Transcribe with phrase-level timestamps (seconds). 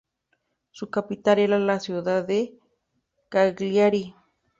[0.71, 2.57] Su capital era la ciudad de
[3.29, 4.15] Cagliari.